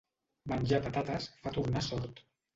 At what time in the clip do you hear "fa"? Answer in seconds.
1.45-1.55